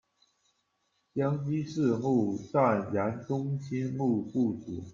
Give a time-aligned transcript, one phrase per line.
[1.13, 4.81] 香积寺路站沿东新路布置。